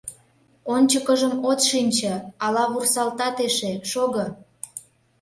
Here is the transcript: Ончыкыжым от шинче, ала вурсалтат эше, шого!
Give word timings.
Ончыкыжым 0.73 1.33
от 1.49 1.59
шинче, 1.69 2.13
ала 2.45 2.63
вурсалтат 2.71 3.37
эше, 3.47 3.71
шого! 3.89 4.25